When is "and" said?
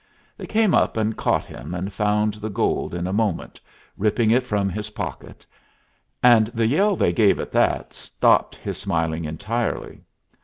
0.97-1.15, 1.75-1.93, 6.23-6.47